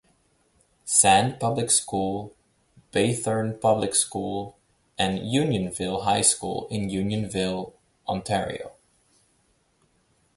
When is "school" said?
1.69-2.33, 3.93-4.57, 6.23-6.67